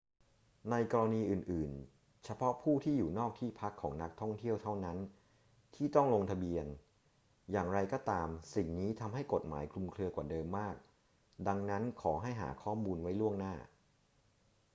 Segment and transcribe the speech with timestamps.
[0.71, 4.97] ในกรณีอื่น ๆ เฉพาะผู้ที่อยู่นอกที่พักของนักท่องเที่ยวเท่านั้น
[5.75, 6.65] ที่ต้องลงทะเบียน
[7.51, 10.75] อย่างไรก็ตาม สิ่งนี้ทำให้กฎหมายคลุมเครือกว่าเดิมมาก
[11.47, 13.53] ดังนั้น ขอให้หาข้อมูลไว้ล่วงหน้า